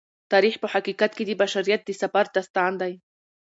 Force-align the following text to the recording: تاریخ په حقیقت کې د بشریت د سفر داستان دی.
تاریخ 0.31 0.55
په 0.63 0.67
حقیقت 0.73 1.11
کې 1.17 1.23
د 1.25 1.31
بشریت 1.41 1.81
د 1.85 1.89
سفر 2.01 2.25
داستان 2.35 2.71
دی. 2.81 2.93